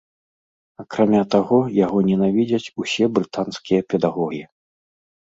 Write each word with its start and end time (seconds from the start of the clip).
Акрамя 0.83 1.21
таго, 1.35 1.59
яго 1.85 1.97
ненавідзяць 2.09 2.71
усе 2.87 3.13
брытанскія 3.19 3.89
педагогі. 3.93 4.43